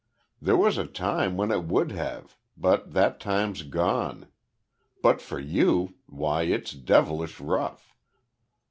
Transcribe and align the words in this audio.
There 0.41 0.57
was 0.57 0.79
a 0.79 0.87
time 0.87 1.37
when 1.37 1.51
it 1.51 1.65
would 1.65 1.91
have, 1.91 2.35
but 2.57 2.93
that 2.93 3.19
time's 3.19 3.61
gone. 3.61 4.29
But 5.03 5.21
for 5.21 5.39
you 5.39 5.93
why 6.07 6.41
it's 6.41 6.71
devilish 6.71 7.39
rough." 7.39 7.93